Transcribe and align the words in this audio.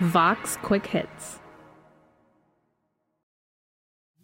Vox 0.00 0.56
Quick 0.62 0.86
Hits. 0.86 1.38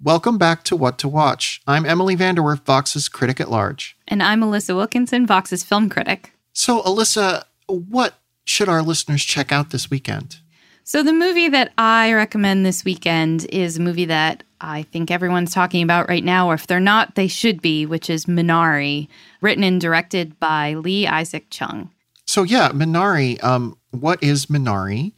Welcome 0.02 0.38
back 0.38 0.64
to 0.64 0.76
What 0.76 0.98
to 0.98 1.08
Watch. 1.08 1.60
I'm 1.66 1.84
Emily 1.84 2.16
VanDerWerff, 2.16 2.64
Vox's 2.64 3.08
critic 3.08 3.40
at 3.40 3.50
large. 3.50 3.96
And 4.08 4.22
I'm 4.22 4.40
Alyssa 4.40 4.74
Wilkinson, 4.74 5.26
Vox's 5.26 5.62
film 5.62 5.90
critic. 5.90 6.32
So, 6.52 6.82
Alyssa, 6.82 7.44
what 7.66 8.14
should 8.44 8.68
our 8.68 8.82
listeners 8.82 9.22
check 9.24 9.52
out 9.52 9.70
this 9.70 9.90
weekend? 9.90 10.38
So, 10.84 11.02
the 11.02 11.12
movie 11.12 11.48
that 11.48 11.72
I 11.76 12.12
recommend 12.12 12.64
this 12.64 12.84
weekend 12.84 13.44
is 13.50 13.76
a 13.76 13.82
movie 13.82 14.06
that 14.06 14.42
I 14.60 14.82
think 14.84 15.10
everyone's 15.10 15.52
talking 15.52 15.82
about 15.82 16.08
right 16.08 16.24
now, 16.24 16.50
or 16.50 16.54
if 16.54 16.66
they're 16.66 16.80
not, 16.80 17.14
they 17.14 17.28
should 17.28 17.62
be, 17.62 17.86
which 17.86 18.10
is 18.10 18.26
Minari, 18.26 19.08
written 19.40 19.64
and 19.64 19.80
directed 19.80 20.40
by 20.40 20.74
Lee 20.74 21.06
Isaac 21.06 21.46
Chung. 21.50 21.90
So, 22.30 22.44
yeah, 22.44 22.68
Minari, 22.68 23.42
um, 23.42 23.76
what 23.90 24.22
is 24.22 24.46
Minari? 24.46 25.10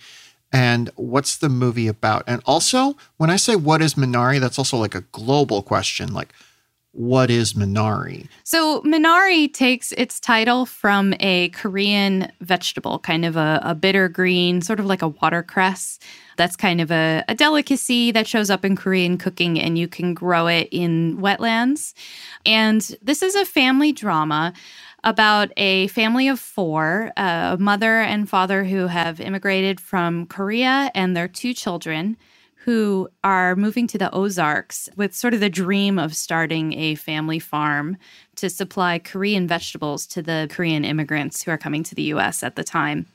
And 0.50 0.88
what's 0.96 1.36
the 1.36 1.50
movie 1.50 1.86
about? 1.86 2.24
And 2.26 2.40
also, 2.46 2.96
when 3.18 3.28
I 3.28 3.36
say 3.36 3.54
what 3.54 3.82
is 3.82 3.96
Minari, 3.96 4.40
that's 4.40 4.58
also 4.58 4.78
like 4.78 4.94
a 4.94 5.02
global 5.12 5.62
question. 5.62 6.14
Like, 6.14 6.32
what 6.92 7.30
is 7.30 7.52
Minari? 7.52 8.28
So, 8.44 8.80
Minari 8.80 9.52
takes 9.52 9.92
its 9.92 10.20
title 10.20 10.64
from 10.64 11.12
a 11.20 11.50
Korean 11.50 12.32
vegetable, 12.40 12.98
kind 12.98 13.26
of 13.26 13.36
a, 13.36 13.60
a 13.62 13.74
bitter 13.74 14.08
green, 14.08 14.62
sort 14.62 14.80
of 14.80 14.86
like 14.86 15.02
a 15.02 15.08
watercress. 15.08 15.98
That's 16.38 16.56
kind 16.56 16.80
of 16.80 16.90
a, 16.90 17.24
a, 17.28 17.34
delicacy 17.34 18.10
that 18.12 18.26
shows 18.26 18.48
up 18.48 18.64
in 18.64 18.74
Korean 18.74 19.18
cooking, 19.18 19.60
and 19.60 19.76
you 19.76 19.86
can 19.86 20.14
grow 20.14 20.46
it 20.46 20.68
in 20.70 21.18
wetlands. 21.18 21.92
And 22.46 22.80
this 23.02 23.22
is 23.22 23.34
a 23.34 23.44
family 23.44 23.92
drama 23.92 24.54
about 25.04 25.50
a 25.56 25.88
family 25.88 26.28
of 26.28 26.38
four 26.38 27.12
a 27.16 27.56
mother 27.58 28.00
and 28.00 28.28
father 28.28 28.64
who 28.64 28.86
have 28.86 29.20
immigrated 29.20 29.80
from 29.80 30.26
Korea 30.26 30.90
and 30.94 31.16
their 31.16 31.28
two 31.28 31.54
children 31.54 32.16
who 32.64 33.08
are 33.24 33.56
moving 33.56 33.88
to 33.88 33.98
the 33.98 34.14
Ozarks 34.14 34.88
with 34.96 35.14
sort 35.14 35.34
of 35.34 35.40
the 35.40 35.50
dream 35.50 35.98
of 35.98 36.14
starting 36.14 36.72
a 36.74 36.94
family 36.94 37.40
farm 37.40 37.96
to 38.36 38.48
supply 38.48 39.00
Korean 39.00 39.48
vegetables 39.48 40.06
to 40.08 40.22
the 40.22 40.46
Korean 40.48 40.84
immigrants 40.84 41.42
who 41.42 41.50
are 41.50 41.58
coming 41.58 41.82
to 41.82 41.96
the 41.96 42.04
US 42.14 42.44
at 42.44 42.54
the 42.54 42.62
time. 42.62 43.06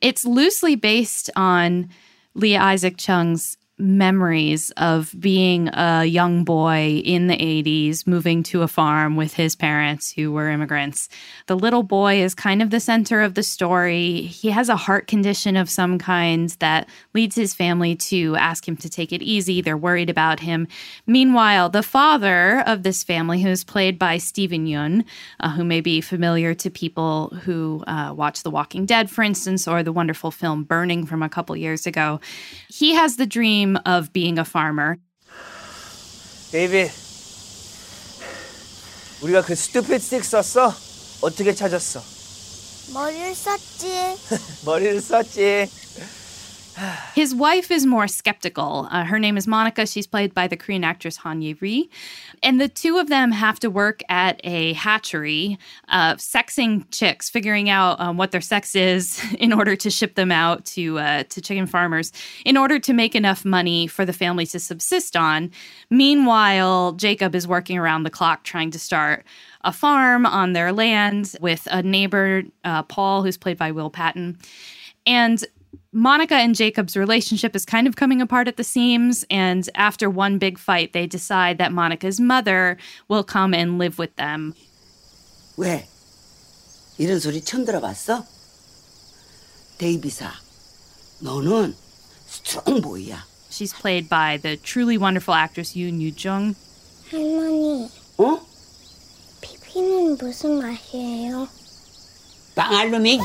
It's 0.00 0.24
loosely 0.24 0.74
based 0.74 1.30
on 1.36 1.90
Lee 2.34 2.56
Isaac 2.56 2.96
Chung's 2.96 3.56
memories 3.78 4.70
of 4.76 5.14
being 5.18 5.68
a 5.72 6.04
young 6.04 6.44
boy 6.44 7.02
in 7.04 7.26
the 7.26 7.36
80s 7.36 8.06
moving 8.06 8.42
to 8.44 8.62
a 8.62 8.68
farm 8.68 9.16
with 9.16 9.34
his 9.34 9.56
parents 9.56 10.12
who 10.12 10.30
were 10.30 10.50
immigrants. 10.50 11.08
The 11.46 11.56
little 11.56 11.82
boy 11.82 12.22
is 12.22 12.34
kind 12.34 12.62
of 12.62 12.70
the 12.70 12.80
center 12.80 13.22
of 13.22 13.34
the 13.34 13.42
story. 13.42 14.22
He 14.22 14.50
has 14.50 14.68
a 14.68 14.76
heart 14.76 15.06
condition 15.06 15.56
of 15.56 15.70
some 15.70 15.98
kind 15.98 16.50
that 16.60 16.88
leads 17.14 17.34
his 17.34 17.54
family 17.54 17.96
to 17.96 18.36
ask 18.36 18.68
him 18.68 18.76
to 18.76 18.90
take 18.90 19.12
it 19.12 19.22
easy. 19.22 19.60
They're 19.60 19.76
worried 19.76 20.10
about 20.10 20.40
him. 20.40 20.68
Meanwhile, 21.06 21.70
the 21.70 21.82
father 21.82 22.60
of 22.66 22.82
this 22.82 23.02
family, 23.02 23.42
who's 23.42 23.64
played 23.64 23.98
by 23.98 24.18
Steven 24.18 24.66
Yeun, 24.66 25.04
uh, 25.40 25.50
who 25.50 25.64
may 25.64 25.80
be 25.80 26.00
familiar 26.00 26.54
to 26.54 26.70
people 26.70 27.28
who 27.44 27.82
uh, 27.86 28.12
watch 28.14 28.42
The 28.42 28.50
Walking 28.50 28.86
Dead, 28.86 29.10
for 29.10 29.22
instance, 29.22 29.66
or 29.66 29.82
the 29.82 29.92
wonderful 29.92 30.30
film 30.30 30.64
Burning 30.64 31.06
from 31.06 31.22
a 31.22 31.28
couple 31.28 31.56
years 31.56 31.86
ago, 31.86 32.20
he 32.68 32.94
has 32.94 33.16
the 33.16 33.26
dream 33.26 33.61
of 33.86 34.12
being 34.12 34.38
a 34.38 34.44
farmer. 34.44 34.96
데이비, 36.50 36.90
우리가 39.22 39.42
그 39.42 39.52
stupid 39.54 40.02
stick 40.04 40.24
썼어? 40.24 40.74
어떻게 41.22 41.54
찾았어? 41.54 42.02
머리를 42.92 43.34
썼지. 43.34 43.86
머리를 44.66 45.00
썼지. 45.00 45.68
His 47.14 47.34
wife 47.34 47.70
is 47.70 47.86
more 47.86 48.08
skeptical. 48.08 48.88
Uh, 48.90 49.04
her 49.04 49.18
name 49.18 49.36
is 49.36 49.46
Monica. 49.46 49.86
She's 49.86 50.06
played 50.06 50.34
by 50.34 50.46
the 50.46 50.56
Korean 50.56 50.84
actress 50.84 51.16
Han 51.18 51.42
Ye 51.42 51.54
Ri. 51.60 51.90
And 52.42 52.60
the 52.60 52.68
two 52.68 52.98
of 52.98 53.08
them 53.08 53.32
have 53.32 53.60
to 53.60 53.70
work 53.70 54.02
at 54.08 54.40
a 54.44 54.72
hatchery, 54.74 55.58
uh, 55.88 56.14
sexing 56.14 56.84
chicks, 56.90 57.28
figuring 57.28 57.68
out 57.68 58.00
um, 58.00 58.16
what 58.16 58.30
their 58.30 58.40
sex 58.40 58.74
is 58.74 59.22
in 59.38 59.52
order 59.52 59.76
to 59.76 59.90
ship 59.90 60.14
them 60.14 60.32
out 60.32 60.64
to, 60.66 60.98
uh, 60.98 61.22
to 61.24 61.40
chicken 61.40 61.66
farmers 61.66 62.12
in 62.44 62.56
order 62.56 62.78
to 62.78 62.92
make 62.92 63.14
enough 63.14 63.44
money 63.44 63.86
for 63.86 64.04
the 64.04 64.12
family 64.12 64.46
to 64.46 64.58
subsist 64.58 65.16
on. 65.16 65.50
Meanwhile, 65.90 66.92
Jacob 66.92 67.34
is 67.34 67.46
working 67.46 67.78
around 67.78 68.04
the 68.04 68.10
clock 68.10 68.44
trying 68.44 68.70
to 68.70 68.78
start 68.78 69.24
a 69.64 69.72
farm 69.72 70.26
on 70.26 70.54
their 70.54 70.72
land 70.72 71.36
with 71.40 71.68
a 71.70 71.82
neighbor, 71.82 72.42
uh, 72.64 72.82
Paul, 72.82 73.22
who's 73.22 73.36
played 73.36 73.58
by 73.58 73.70
Will 73.70 73.90
Patton. 73.90 74.38
And 75.06 75.44
Monica 75.91 76.35
and 76.35 76.55
Jacob's 76.55 76.95
relationship 76.95 77.55
is 77.55 77.65
kind 77.65 77.87
of 77.87 77.95
coming 77.95 78.21
apart 78.21 78.47
at 78.47 78.57
the 78.57 78.63
seams. 78.63 79.25
And 79.29 79.67
after 79.75 80.09
one 80.09 80.37
big 80.37 80.57
fight, 80.59 80.93
they 80.93 81.07
decide 81.07 81.57
that 81.57 81.71
Monica's 81.71 82.19
mother 82.19 82.77
will 83.07 83.23
come 83.23 83.53
and 83.53 83.77
live 83.79 83.97
with 83.97 84.15
them. 84.15 84.53
왜? 85.57 85.87
이런 86.99 87.19
소리 87.19 87.43
처음 87.43 87.65
들어봤어? 87.65 88.25
데이비사, 89.77 90.31
너는 91.21 91.75
스트롱보이야. 92.27 93.23
She's 93.49 93.73
played 93.73 94.09
by 94.09 94.37
the 94.37 94.57
truly 94.57 94.97
wonderful 94.97 95.33
actress 95.33 95.75
Yoon 95.75 95.99
Yoo 96.01 96.11
Jung. 96.11 96.55
할머니, 97.09 97.89
어? 98.17 98.39
피피는 99.41 100.17
무슨 100.17 100.59
맛이에요? 100.59 101.47
빵알놈이 102.55 103.19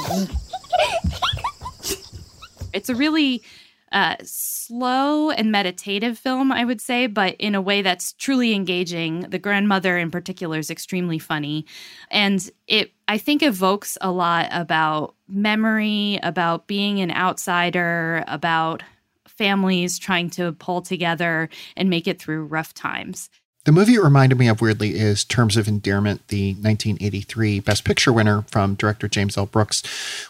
It's 2.77 2.89
a 2.89 2.95
really 2.95 3.43
uh, 3.91 4.15
slow 4.23 5.31
and 5.31 5.51
meditative 5.51 6.17
film, 6.17 6.51
I 6.51 6.65
would 6.65 6.81
say, 6.81 7.07
but 7.07 7.35
in 7.39 7.55
a 7.55 7.61
way 7.61 7.81
that's 7.81 8.13
truly 8.13 8.53
engaging. 8.53 9.21
The 9.21 9.39
grandmother, 9.39 9.97
in 9.97 10.11
particular, 10.11 10.59
is 10.59 10.69
extremely 10.69 11.19
funny. 11.19 11.65
And 12.11 12.49
it, 12.67 12.91
I 13.07 13.17
think, 13.17 13.41
evokes 13.41 13.97
a 14.01 14.11
lot 14.11 14.49
about 14.51 15.15
memory, 15.27 16.19
about 16.21 16.67
being 16.67 16.99
an 16.99 17.11
outsider, 17.11 18.23
about 18.27 18.83
families 19.27 19.97
trying 19.99 20.29
to 20.31 20.51
pull 20.53 20.81
together 20.81 21.49
and 21.75 21.89
make 21.89 22.07
it 22.07 22.19
through 22.19 22.45
rough 22.45 22.73
times. 22.73 23.29
The 23.67 23.73
movie 23.73 23.95
it 23.95 24.01
reminded 24.01 24.37
me 24.37 24.47
of 24.47 24.61
weirdly 24.61 24.95
is 24.97 25.25
Terms 25.25 25.57
of 25.57 25.67
Endearment, 25.67 26.29
the 26.29 26.53
1983 26.53 27.59
Best 27.59 27.83
Picture 27.83 28.13
winner 28.13 28.43
from 28.43 28.75
director 28.75 29.09
James 29.09 29.37
L. 29.37 29.45
Brooks, 29.45 29.83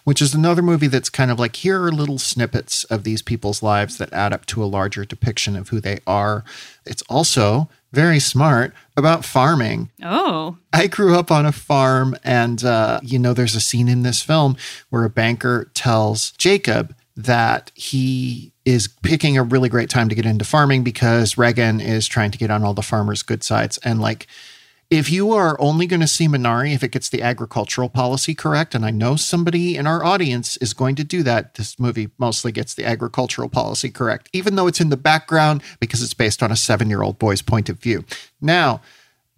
which 0.06 0.24
is 0.24 0.34
another 0.34 0.64
movie 0.64 0.88
that's 0.88 1.12
kind 1.12 1.30
of 1.30 1.38
like 1.38 1.58
here 1.58 1.84
are 1.84 1.92
little 1.92 2.18
snippets 2.18 2.84
of 2.86 3.04
these 3.04 3.22
people's 3.22 3.62
lives 3.62 4.00
that 4.00 4.12
add 4.12 4.34
up 4.34 4.48
to 4.48 4.64
a 4.64 4.66
larger 4.66 5.06
depiction 5.06 5.56
of 5.56 5.70
who 5.70 5.80
they 5.80 6.00
are. 6.08 6.44
It's 6.84 7.04
also 7.04 7.70
very 7.92 8.20
smart 8.20 8.74
about 8.98 9.24
farming. 9.24 9.92
Oh. 10.02 10.58
I 10.74 10.88
grew 10.88 11.16
up 11.16 11.30
on 11.30 11.46
a 11.46 11.52
farm, 11.52 12.18
and, 12.24 12.64
uh, 12.64 13.02
you 13.04 13.20
know, 13.20 13.36
there's 13.36 13.54
a 13.54 13.62
scene 13.62 13.88
in 13.88 14.02
this 14.02 14.24
film 14.24 14.58
where 14.90 15.04
a 15.04 15.12
banker 15.12 15.70
tells 15.76 16.32
Jacob 16.32 16.96
that 17.18 17.72
he 17.74 18.54
is 18.64 18.88
picking 18.88 19.38
a 19.38 19.44
really 19.44 19.70
great 19.70 19.90
time 19.90 20.08
to 20.08 20.16
get 20.16 20.26
into 20.26 20.46
farming 20.46 20.84
because 20.84 21.38
Reagan 21.38 21.82
is 21.82 22.08
trying 22.08 22.32
to 22.32 22.38
get 22.38 22.52
on 22.52 22.64
all 22.64 22.76
the 22.76 22.84
farmers' 22.84 23.24
good 23.24 23.44
sides. 23.44 23.80
And 23.80 24.00
like, 24.00 24.28
if 24.90 25.12
you 25.12 25.32
are 25.32 25.60
only 25.60 25.86
going 25.86 26.00
to 26.00 26.08
see 26.08 26.28
Minari 26.28 26.74
if 26.74 26.82
it 26.84 26.92
gets 26.92 27.10
the 27.10 27.22
agricultural 27.22 27.90
policy 27.90 28.34
correct, 28.34 28.74
and 28.74 28.86
I 28.86 28.92
know 28.92 29.18
somebody 29.18 29.76
in 29.76 29.86
our 29.86 30.04
audience 30.04 30.56
is 30.58 30.74
going 30.74 30.96
to 30.96 31.04
do 31.04 31.24
that, 31.24 31.56
this 31.56 31.78
movie 31.78 32.10
mostly 32.18 32.54
gets 32.54 32.74
the 32.74 32.86
agricultural 32.86 33.50
policy 33.50 33.90
correct, 33.90 34.30
even 34.32 34.56
though 34.56 34.68
it's 34.68 34.80
in 34.80 34.90
the 34.90 34.96
background 34.96 35.62
because 35.82 36.02
it's 36.02 36.14
based 36.14 36.42
on 36.42 36.52
a 36.52 36.56
seven 36.56 36.90
year 36.90 37.02
old 37.02 37.20
boy's 37.20 37.42
point 37.42 37.68
of 37.68 37.80
view. 37.80 38.06
Now, 38.40 38.80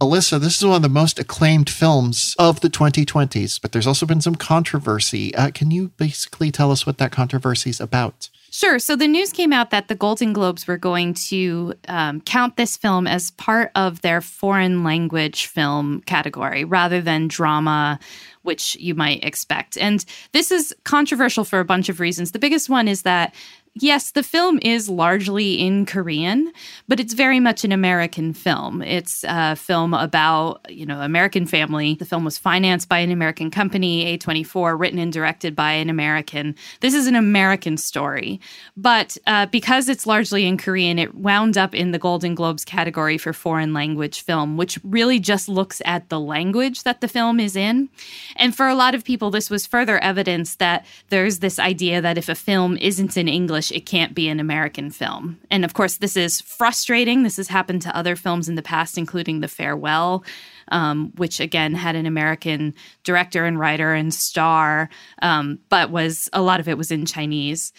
Alyssa, 0.02 0.40
this 0.40 0.58
is 0.58 0.66
one 0.66 0.78
of 0.78 0.82
the 0.82 0.88
most 0.88 1.20
acclaimed 1.20 1.70
films 1.70 2.34
of 2.40 2.62
the 2.62 2.70
2020s, 2.70 3.62
but 3.62 3.74
there's 3.74 3.88
also 3.88 4.06
been 4.06 4.22
some 4.22 4.36
controversy. 4.36 5.36
Uh, 5.36 5.52
can 5.52 5.72
you 5.72 5.90
basically 5.98 6.52
tell 6.52 6.72
us 6.72 6.86
what 6.86 6.98
that 7.00 7.12
controversy 7.12 7.70
is 7.70 7.82
about? 7.82 8.30
Sure. 8.50 8.79
So 8.79 8.96
the 8.96 9.08
news 9.08 9.32
came 9.32 9.52
out 9.52 9.72
that 9.72 9.90
the 9.90 9.96
Golden 9.96 10.32
Globes 10.32 10.68
were 10.68 10.78
going 10.78 11.14
to 11.16 11.73
um, 11.90 12.22
count 12.22 12.56
this 12.56 12.78
film 12.78 13.08
as 13.08 13.32
part 13.32 13.72
of 13.76 14.02
their 14.02 14.22
foreign 14.22 14.84
language 14.85 15.47
film 15.47 16.02
category 16.02 16.64
rather 16.64 17.02
than 17.02 17.28
drama, 17.28 18.00
which 18.44 18.76
you 18.78 18.96
might 18.96 19.23
expect. 19.23 19.78
And 19.78 20.03
this 20.32 20.50
is 20.50 20.73
controversial 20.84 21.44
for 21.44 21.59
a 21.59 21.66
bunch 21.66 21.90
of 21.90 22.00
reasons. 22.00 22.32
The 22.32 22.40
biggest 22.40 22.70
one 22.70 22.88
is 22.88 23.03
that 23.03 23.35
Yes, 23.76 24.12
the 24.12 24.24
film 24.24 24.60
is 24.64 24.90
largely 24.90 25.60
in 25.60 25.86
Korean, 25.86 26.52
but 26.88 27.00
it's 27.00 27.14
very 27.14 27.40
much 27.40 27.64
an 27.64 27.72
American 27.72 28.34
film. 28.34 28.82
It's 28.82 29.24
a 29.28 29.56
film 29.56 29.94
about, 29.94 30.66
you 30.70 30.86
know, 30.86 31.02
American 31.02 31.46
family. 31.46 31.94
The 31.94 32.06
film 32.06 32.26
was 32.26 32.38
financed 32.38 32.90
by 32.90 33.00
an 33.00 33.12
American 33.12 33.52
company, 33.52 34.18
A24, 34.18 34.78
written 34.78 34.98
and 35.00 35.14
directed 35.14 35.56
by 35.56 35.74
an 35.74 35.90
American. 35.90 36.56
This 36.82 36.96
is 36.96 37.06
an 37.06 37.16
American 37.16 37.78
story. 37.78 38.42
But 38.76 39.18
uh, 39.28 39.46
because 39.46 39.88
it's 39.88 40.08
largely 40.08 40.46
in 40.46 40.58
Korean, 40.58 40.98
it 40.98 41.14
wound 41.16 41.58
up 41.58 41.76
in 41.76 41.92
the 41.92 42.00
Golden 42.00 42.34
Globes 42.34 42.66
category 42.66 43.18
for 43.18 43.34
foreign 43.34 43.74
language 43.74 44.22
film, 44.22 44.58
which 44.58 44.80
really 44.84 45.20
just 45.20 45.48
looks 45.48 45.80
at 45.86 46.10
the 46.10 46.20
language 46.20 46.84
that 46.84 47.02
the 47.02 47.08
film 47.08 47.40
is 47.40 47.56
in. 47.56 47.90
And 48.36 48.56
for 48.56 48.68
a 48.68 48.76
lot 48.76 48.96
of 48.96 49.04
people, 49.04 49.30
this 49.30 49.50
was 49.50 49.68
further 49.68 50.00
evidence 50.00 50.56
that 50.56 50.86
there's 51.10 51.40
this 51.40 51.60
idea 51.60 52.02
that 52.02 52.18
if 52.18 52.30
a 52.30 52.36
film 52.36 52.76
isn't 52.78 53.16
in 53.16 53.28
English, 53.28 53.59
it 53.59 53.85
can't 53.85 54.16
be 54.16 54.28
an 54.29 54.40
American 54.40 54.91
film. 54.91 55.40
And 55.52 55.66
of 55.66 55.73
course, 55.73 55.97
this 55.97 56.16
is 56.16 56.41
frustrating. 56.41 57.23
This 57.23 57.38
has 57.38 57.47
happened 57.47 57.82
to 57.84 57.96
other 57.96 58.16
films 58.16 58.50
in 58.50 58.56
the 58.56 58.61
past, 58.61 58.97
including 58.97 59.40
The 59.40 59.47
Farewell, 59.47 60.23
um, 60.72 61.11
which 61.16 61.40
again 61.40 61.76
had 61.76 61.96
an 61.96 62.06
American 62.06 62.73
director 63.03 63.46
and 63.46 63.59
writer 63.59 63.94
and 63.94 64.14
star, 64.14 64.90
um, 65.22 65.59
but 65.70 65.91
was 65.91 66.29
a 66.34 66.41
lot 66.41 66.59
of 66.59 66.67
it 66.67 66.78
was 66.78 66.91
in 66.91 67.06
Chinese. 67.06 67.73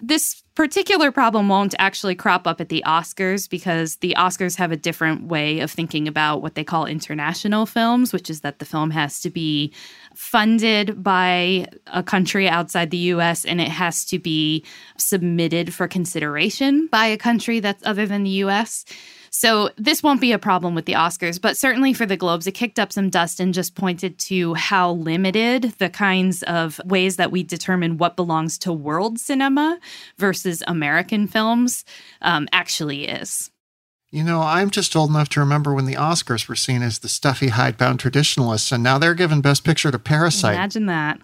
This 0.00 0.42
particular 0.56 1.12
problem 1.12 1.48
won't 1.48 1.74
actually 1.78 2.14
crop 2.14 2.46
up 2.46 2.60
at 2.60 2.70
the 2.70 2.82
Oscars 2.86 3.48
because 3.48 3.96
the 3.96 4.14
Oscars 4.18 4.56
have 4.56 4.72
a 4.72 4.76
different 4.76 5.28
way 5.28 5.60
of 5.60 5.70
thinking 5.70 6.08
about 6.08 6.40
what 6.40 6.54
they 6.54 6.64
call 6.64 6.86
international 6.86 7.66
films, 7.66 8.12
which 8.12 8.30
is 8.30 8.40
that 8.40 8.58
the 8.58 8.64
film 8.64 8.90
has 8.90 9.20
to 9.20 9.30
be 9.30 9.72
funded 10.14 11.02
by 11.02 11.66
a 11.88 12.02
country 12.02 12.48
outside 12.48 12.90
the 12.90 13.12
US 13.12 13.44
and 13.44 13.60
it 13.60 13.68
has 13.68 14.04
to 14.06 14.18
be 14.18 14.64
submitted 14.96 15.74
for 15.74 15.86
consideration 15.86 16.88
by 16.90 17.06
a 17.06 17.18
country 17.18 17.60
that's 17.60 17.84
other 17.86 18.06
than 18.06 18.24
the 18.24 18.30
US. 18.30 18.86
So 19.30 19.70
this 19.76 20.02
won't 20.02 20.20
be 20.20 20.32
a 20.32 20.38
problem 20.38 20.74
with 20.74 20.84
the 20.84 20.94
Oscars, 20.94 21.40
but 21.40 21.56
certainly 21.56 21.92
for 21.92 22.06
the 22.06 22.16
Globes, 22.16 22.46
it 22.46 22.52
kicked 22.52 22.78
up 22.78 22.92
some 22.92 23.10
dust 23.10 23.40
and 23.40 23.52
just 23.52 23.74
pointed 23.74 24.18
to 24.20 24.54
how 24.54 24.92
limited 24.92 25.74
the 25.78 25.90
kinds 25.90 26.42
of 26.44 26.80
ways 26.84 27.16
that 27.16 27.30
we 27.30 27.42
determine 27.42 27.98
what 27.98 28.16
belongs 28.16 28.58
to 28.58 28.72
world 28.72 29.18
cinema 29.18 29.78
versus 30.18 30.62
American 30.66 31.26
films 31.26 31.84
um, 32.22 32.48
actually 32.52 33.08
is. 33.08 33.50
You 34.10 34.22
know, 34.22 34.40
I'm 34.40 34.70
just 34.70 34.94
old 34.94 35.10
enough 35.10 35.28
to 35.30 35.40
remember 35.40 35.74
when 35.74 35.84
the 35.84 35.94
Oscars 35.94 36.48
were 36.48 36.54
seen 36.54 36.82
as 36.82 37.00
the 37.00 37.08
stuffy, 37.08 37.48
hidebound 37.48 38.00
traditionalists, 38.00 38.70
and 38.72 38.82
now 38.82 38.98
they're 38.98 39.14
giving 39.14 39.40
Best 39.40 39.64
Picture 39.64 39.90
to 39.90 39.98
Parasite. 39.98 40.54
Imagine 40.54 40.86
that. 40.86 41.20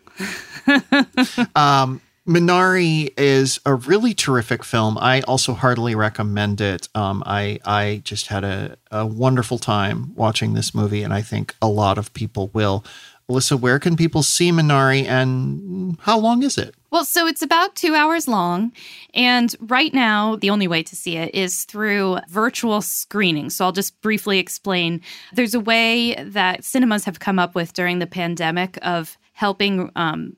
um, 1.56 2.00
Minari 2.26 3.12
is 3.18 3.58
a 3.66 3.74
really 3.74 4.14
terrific 4.14 4.62
film. 4.62 4.96
I 4.96 5.22
also 5.22 5.54
heartily 5.54 5.94
recommend 5.94 6.60
it. 6.60 6.88
Um, 6.94 7.22
I 7.26 7.58
I 7.64 8.00
just 8.04 8.28
had 8.28 8.44
a, 8.44 8.76
a 8.90 9.04
wonderful 9.04 9.58
time 9.58 10.14
watching 10.14 10.54
this 10.54 10.74
movie, 10.74 11.02
and 11.02 11.12
I 11.12 11.22
think 11.22 11.56
a 11.60 11.68
lot 11.68 11.98
of 11.98 12.12
people 12.14 12.50
will. 12.52 12.84
Alyssa, 13.28 13.58
where 13.58 13.78
can 13.78 13.96
people 13.96 14.22
see 14.22 14.50
Minari, 14.50 15.04
and 15.04 15.96
how 16.00 16.18
long 16.18 16.42
is 16.42 16.58
it? 16.58 16.74
Well, 16.90 17.04
so 17.04 17.26
it's 17.26 17.40
about 17.40 17.74
two 17.74 17.94
hours 17.94 18.28
long. 18.28 18.72
And 19.14 19.54
right 19.60 19.94
now, 19.94 20.36
the 20.36 20.50
only 20.50 20.68
way 20.68 20.82
to 20.82 20.94
see 20.94 21.16
it 21.16 21.34
is 21.34 21.64
through 21.64 22.18
virtual 22.28 22.82
screening. 22.82 23.48
So 23.48 23.64
I'll 23.64 23.72
just 23.72 23.98
briefly 24.02 24.38
explain. 24.38 25.00
There's 25.32 25.54
a 25.54 25.60
way 25.60 26.22
that 26.22 26.64
cinemas 26.64 27.04
have 27.06 27.20
come 27.20 27.38
up 27.38 27.54
with 27.54 27.72
during 27.72 27.98
the 27.98 28.06
pandemic 28.06 28.78
of 28.82 29.16
helping 29.32 29.90
um, 29.96 30.36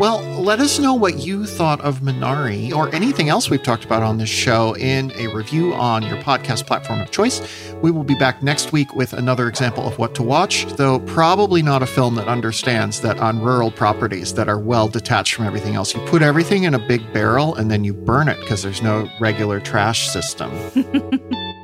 Well, 0.00 0.22
let 0.40 0.60
us 0.60 0.78
know 0.78 0.94
what 0.94 1.18
you 1.18 1.44
thought 1.44 1.78
of 1.82 2.00
Minari 2.00 2.72
or 2.72 2.88
anything 2.94 3.28
else 3.28 3.50
we've 3.50 3.62
talked 3.62 3.84
about 3.84 4.02
on 4.02 4.16
this 4.16 4.30
show 4.30 4.74
in 4.76 5.12
a 5.12 5.26
review 5.26 5.74
on 5.74 6.02
your 6.02 6.16
podcast 6.22 6.66
platform 6.66 7.02
of 7.02 7.10
choice. 7.10 7.42
We 7.82 7.90
will 7.90 8.02
be 8.02 8.14
back 8.14 8.42
next 8.42 8.72
week 8.72 8.94
with 8.94 9.12
another 9.12 9.46
example 9.46 9.86
of 9.86 9.98
what 9.98 10.14
to 10.14 10.22
watch, 10.22 10.64
though 10.76 11.00
probably 11.00 11.60
not 11.60 11.82
a 11.82 11.86
film 11.86 12.14
that 12.14 12.28
understands 12.28 13.02
that 13.02 13.18
on 13.18 13.42
rural 13.42 13.70
properties 13.70 14.32
that 14.36 14.48
are 14.48 14.58
well 14.58 14.88
detached 14.88 15.34
from 15.34 15.44
everything 15.44 15.74
else, 15.74 15.94
you 15.94 16.00
put 16.06 16.22
everything 16.22 16.62
in 16.62 16.72
a 16.72 16.78
big 16.78 17.02
barrel 17.12 17.54
and 17.56 17.70
then 17.70 17.84
you 17.84 17.92
burn 17.92 18.28
it 18.28 18.40
because 18.40 18.62
there's 18.62 18.80
no 18.80 19.06
regular 19.20 19.60
trash 19.60 20.08
system. 20.08 20.50